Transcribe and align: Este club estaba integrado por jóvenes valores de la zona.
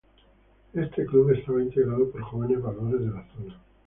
Este 0.73 1.05
club 1.05 1.29
estaba 1.29 1.61
integrado 1.61 2.09
por 2.09 2.23
jóvenes 2.23 2.59
valores 2.59 3.01
de 3.01 3.11
la 3.11 3.23
zona. 3.35 3.59